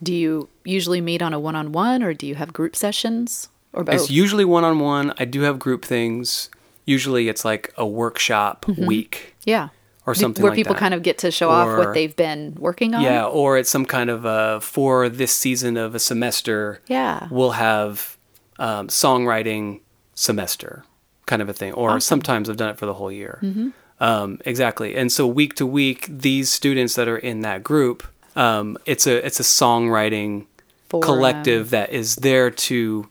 [0.02, 3.96] Do you usually meet on a one-on-one or do you have group sessions or both
[3.96, 5.14] It's usually one on one.
[5.18, 6.50] I do have group things.
[6.86, 9.70] Usually it's like a workshop week yeah
[10.06, 10.80] or something where like people that.
[10.80, 13.02] kind of get to show off what they've been working on.
[13.02, 16.82] Yeah, or it's some kind of a for this season of a semester.
[16.88, 17.28] Yeah.
[17.32, 18.18] We'll have
[18.60, 19.80] um, songwriting
[20.14, 20.84] semester
[21.26, 21.74] kind of a thing.
[21.74, 23.40] Or sometimes I've done it for the whole year.
[23.42, 23.70] Mm-hmm.
[24.00, 24.96] Um, exactly.
[24.96, 28.06] And so week to week, these students that are in that group,
[28.36, 30.48] um, it's a it's a songwriting
[30.90, 33.08] collective that is there to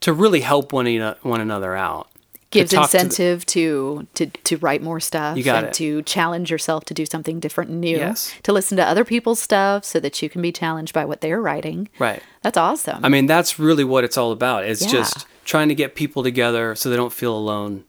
[0.00, 2.08] to really help one, eno- one another out.
[2.50, 5.74] Gives to the- incentive to, to to write more stuff You got and it.
[5.74, 8.34] to challenge yourself to do something different and new Yes.
[8.42, 11.40] to listen to other people's stuff so that you can be challenged by what they're
[11.40, 12.20] writing Right.
[12.42, 14.64] that's awesome I mean, that's really what it's all about.
[14.64, 14.90] It's Yeah.
[14.90, 17.84] just trying to get people together so they don't feel alone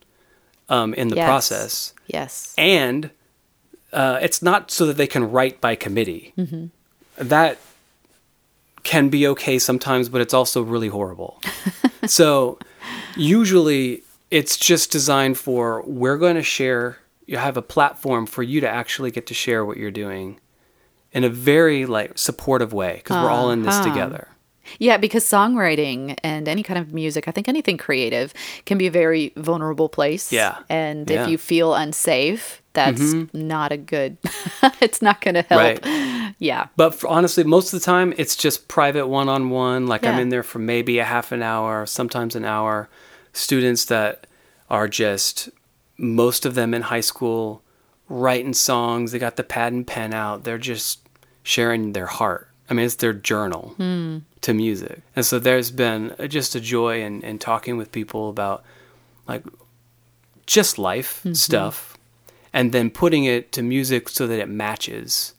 [0.70, 1.26] um, in the Yes.
[1.28, 1.94] process.
[2.06, 3.10] yes And
[3.92, 6.36] uh, it's not so that they can write by committee.
[7.18, 7.58] That
[8.84, 11.42] can be okay sometimes, but it's also really horrible.
[12.08, 12.58] so
[13.16, 18.62] usually it's just designed for we're going to share, you have a platform for you
[18.62, 20.40] to actually get to share what you're doing
[21.12, 23.90] in a very like supportive way because we're all in this Uh-huh.
[23.90, 24.28] together.
[24.80, 28.34] yeah because songwriting and any kind of music i think anything creative
[28.66, 30.60] can be a very vulnerable place Yeah.
[30.70, 31.24] and Yeah.
[31.24, 33.48] if you feel unsafe that's mm-hmm.
[33.48, 34.18] not a good
[34.82, 36.36] it's not going to help Right.
[36.40, 39.88] yeah But for, honestly, most of the time, it's just private one on one.
[39.88, 42.90] Like I'm in there for maybe a half an hour, sometimes an hour.
[43.34, 44.28] Students that
[44.70, 45.50] are just,
[45.98, 47.62] most of them in high school,
[48.10, 49.12] writing songs.
[49.12, 50.44] They got the pad and pen out.
[50.44, 51.08] They're just
[51.44, 52.48] sharing their heart.
[52.70, 54.20] I mean, it's their journal hmm.
[54.42, 55.02] to music.
[55.16, 58.64] And so there's been uh, just a joy in, in talking with people about
[59.28, 59.44] like
[60.46, 61.34] just life mm-hmm.
[61.34, 61.91] stuff
[62.54, 65.34] and then putting it to music so that it matches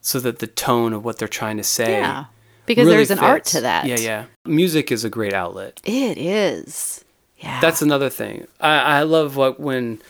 [0.00, 2.24] so that the tone of what they're trying to say Yeah.
[2.66, 3.86] Because really there's an art to that.
[3.86, 7.04] yeah yeah music is a great outlet It is.
[7.38, 7.60] Yeah.
[7.60, 10.00] that's another thing i, I love what when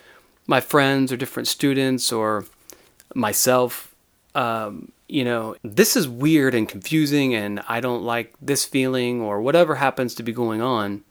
[0.46, 2.44] my friends or different students or
[3.14, 3.88] myself
[4.34, 9.42] um, you know, this is weird and confusing, and I don't like this feeling, or
[9.42, 11.02] whatever happens to be going on.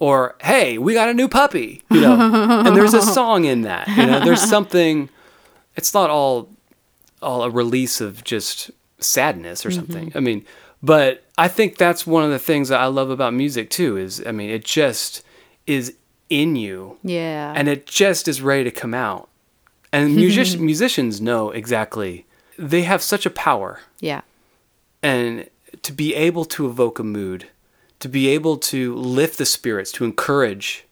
[0.00, 3.88] Or, hey, we got a new puppy, you know, and there's a song in that,
[3.88, 5.08] you know, there's something,
[5.74, 6.48] it's not all,
[7.20, 8.70] all a release of just
[9.00, 10.10] sadness or something.
[10.10, 10.18] Mm-hmm.
[10.18, 10.44] I mean,
[10.84, 14.22] but I think that's one of the things that I love about music too is,
[14.24, 15.24] I mean, it just
[15.66, 15.94] is
[16.30, 17.52] in you Yeah.
[17.56, 19.28] and it just is ready to come out.
[19.92, 22.24] And music- musicians know exactly.
[22.56, 24.20] They have such a power, yeah.
[25.02, 25.48] and
[25.82, 27.48] to be able to evoke a mood,
[28.00, 30.84] to be able to lift the spirits, to encourage,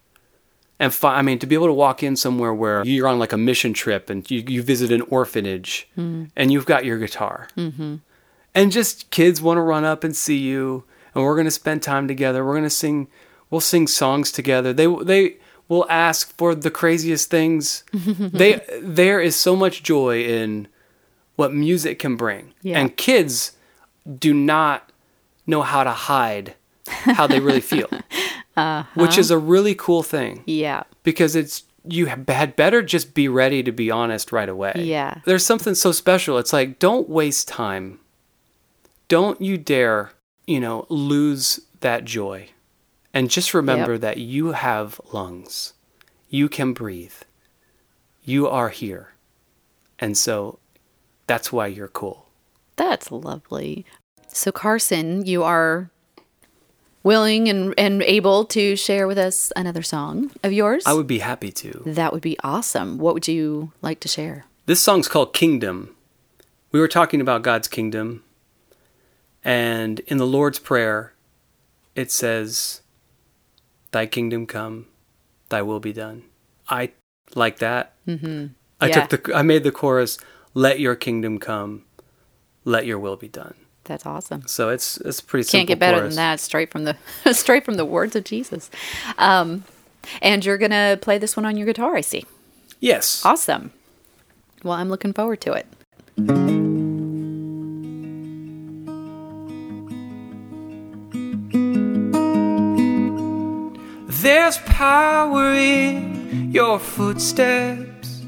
[0.79, 3.33] and fi- I mean, to be able to walk in somewhere where you're on like
[3.33, 7.97] a mission trip and you, you visit an orphanage and you've got your guitar, mm-hmm.
[8.55, 10.85] and just kids want to run up and see you,
[11.15, 12.45] and we're gonna spend time together.
[12.45, 13.09] We're gonna sing.
[13.49, 14.73] We'll sing songs together.
[14.73, 15.37] They they
[15.69, 17.85] will ask for the craziest things.
[17.93, 20.69] they there is so much joy in
[21.37, 22.81] what music can bring, Yeah.
[22.81, 23.53] and kids
[24.19, 24.91] do not
[25.47, 26.55] know how to hide
[26.89, 27.89] how they really feel,
[28.57, 28.85] uh-huh.
[28.95, 30.85] which is a really cool thing Yeah.
[31.03, 34.73] because it's you had better just be ready to be honest right away.
[34.77, 35.21] Yeah.
[35.25, 36.37] There's something so special.
[36.39, 38.01] It's like don't waste time.
[39.09, 40.11] Don't you dare,
[40.47, 42.49] you know, lose that joy.
[43.15, 45.73] And just remember that you have lungs.
[46.29, 47.15] You can breathe.
[48.25, 49.15] You are here.
[49.99, 50.59] And so
[51.27, 52.27] that's why you're cool.
[52.75, 53.87] That's lovely.
[54.29, 55.91] So, Carson, you are
[57.07, 60.83] willing and, and able to share with us another song of yours?
[60.87, 61.83] I would be happy to.
[61.87, 62.99] that would be awesome.
[62.99, 64.45] What would you like to share?
[64.67, 65.95] This song's called Kingdom.
[66.73, 68.23] We were talking about God's kingdom.
[69.45, 71.13] And in the Lord's Prayer,
[71.95, 72.83] it says,
[73.93, 74.87] Thy kingdom come,
[75.49, 76.25] thy will be done.
[76.69, 76.91] I
[77.35, 77.95] like that.
[78.07, 78.47] Mm-hmm.
[78.81, 79.07] I Yeah.
[79.07, 80.19] took the I made the chorus,
[80.53, 81.85] Let your kingdom come,
[82.65, 83.55] let your will be done.
[83.87, 84.47] That's awesome.
[84.47, 85.59] So it's it's pretty simple.
[85.61, 86.15] Can't get better chorus.
[86.15, 86.41] than that.
[86.41, 86.97] Straight from the
[87.33, 88.71] straight from the words of Jesus.
[89.19, 89.65] Um,
[90.23, 91.97] and you're gonna play this one on your guitar.
[91.97, 92.25] I see.
[92.81, 93.25] Yes.
[93.25, 93.73] Awesome.
[94.63, 95.67] Well, I'm looking forward to it.
[104.09, 108.23] There's power in your footsteps.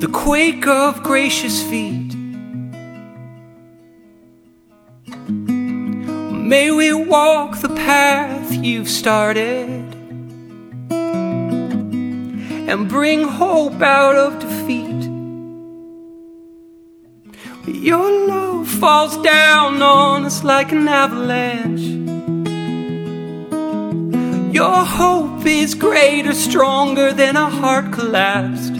[0.00, 2.01] The quake of gracious feet.
[6.52, 9.86] May we walk the path you've started
[12.70, 15.02] and bring hope out of defeat.
[17.66, 21.86] Your love falls down on us like an avalanche.
[24.54, 28.74] Your hope is greater, stronger than a heart collapsed.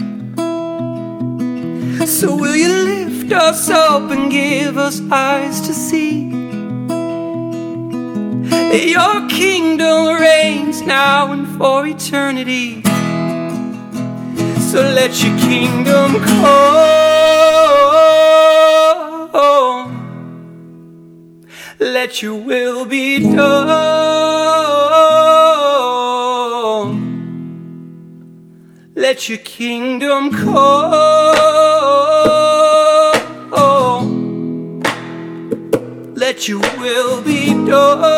[2.07, 6.42] So will you lift us up and give us eyes to see?
[8.73, 12.81] Your kingdom reigns now and for eternity.
[14.71, 16.93] So let your kingdom come.
[21.79, 23.73] Let your will be done.
[28.95, 32.12] Let your kingdom come.
[36.33, 38.15] Let you will be done.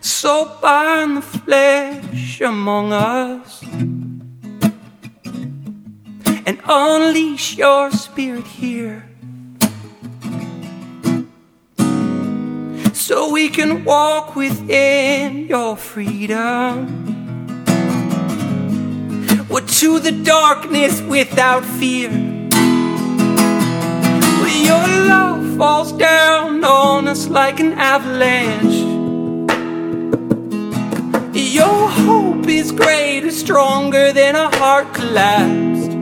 [0.00, 3.62] So bind the flesh among us
[6.46, 9.04] and unleash your spirit here.
[12.94, 17.15] So we can walk within your freedom.
[19.76, 22.10] We're to the darkness without fear.
[24.64, 28.78] Your love falls down on us like an avalanche.
[31.34, 35.92] Your hope is greater, stronger than a heart collapsed.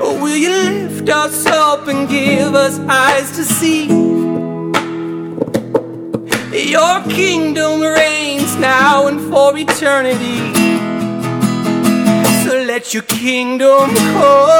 [0.00, 3.86] Or will you lift us up and give us eyes to see?
[6.70, 10.61] Your kingdom reigns now and for eternity.
[12.82, 14.50] Let your kingdom come.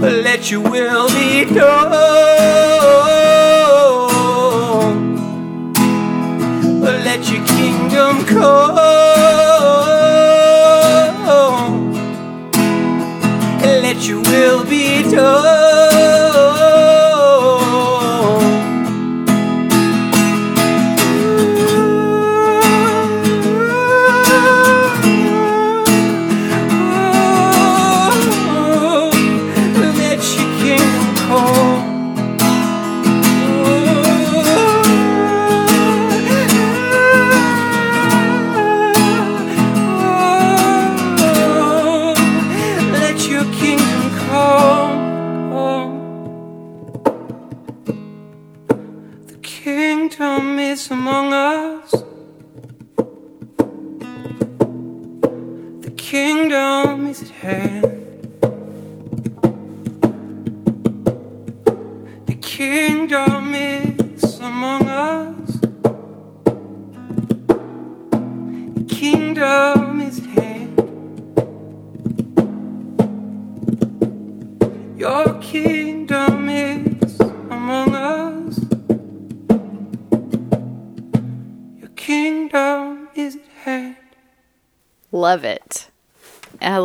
[0.00, 1.90] Let your will be done.
[6.84, 9.07] Let your kingdom come.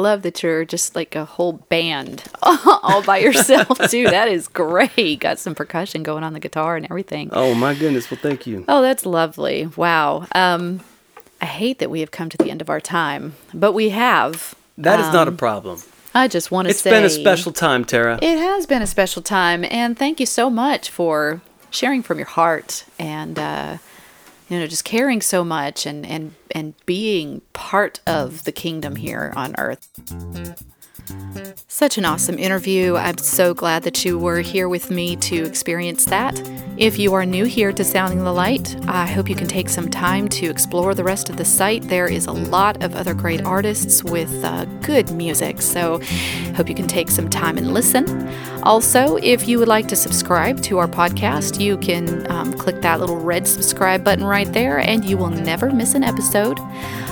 [0.03, 4.05] Love that you're just like a whole band all by yourself, too.
[4.05, 5.19] That is great.
[5.21, 7.29] Got some percussion going on the guitar and everything.
[7.31, 8.11] Oh my goodness!
[8.11, 8.65] Well, thank you.
[8.67, 9.67] Oh, that's lovely.
[9.75, 10.27] Wow.
[10.35, 10.81] Um,
[11.41, 14.53] I hate that we have come to the end of our time, but we have.
[14.77, 15.81] That is not a problem.
[16.15, 18.19] I just want to It's say it's been a special time, Tara.
[18.21, 21.41] It has been a special time, and thank you so much for
[21.71, 23.77] sharing from your heart and uh,
[24.53, 29.33] you know just caring so much and and and being part of the kingdom here
[29.35, 29.89] on earth.
[31.67, 32.95] Such an awesome interview.
[32.95, 36.39] I'm so glad that you were here with me to experience that.
[36.77, 39.89] If you are new here to Sounding the Light, I hope you can take some
[39.89, 41.81] time to explore the rest of the site.
[41.89, 45.99] There is a lot of other great artists with uh, good music, so
[46.55, 48.29] hope you can take some time and listen.
[48.61, 52.99] Also, if you would like to subscribe to our podcast, you can um, click that
[52.99, 56.57] little red subscribe button right there, and you will never miss an episode.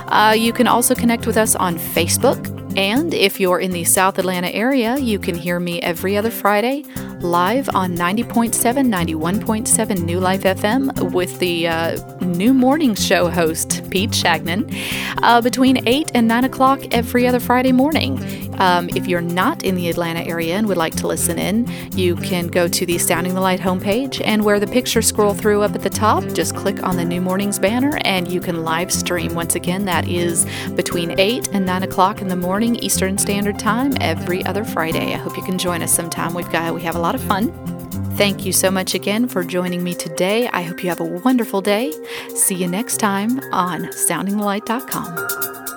[0.08, 2.61] Uh, you can also connect with us on Facebook.
[2.76, 6.84] And if you're in the South Atlanta area, you can hear me every other Friday
[7.20, 14.12] live on 90.7, 91.7 New Life FM with the uh, new morning show host, Pete
[14.12, 14.74] Shagnon,
[15.22, 18.20] uh, between 8 and 9 o'clock every other Friday morning.
[18.60, 22.16] Um, if you're not in the Atlanta area and would like to listen in, you
[22.16, 25.76] can go to the Sounding the Light homepage and where the pictures scroll through up
[25.76, 29.36] at the top, just click on the New Mornings banner and you can live stream.
[29.36, 33.94] Once again, that is between 8 and 9 o'clock in the morning Eastern Standard Time
[34.00, 35.14] every other Friday.
[35.14, 36.34] I hope you can join us sometime.
[36.34, 37.81] We've got we have a lot of fun.
[38.18, 40.48] Thank you so much again for joining me today.
[40.50, 41.92] I hope you have a wonderful day.
[42.36, 45.71] See you next time on soundingthelight.com.